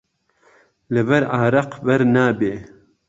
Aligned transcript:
له 0.93 1.01
بهر 1.07 1.23
عارهق 1.35 1.71
بهر 1.85 2.01
نابێ 2.15 2.53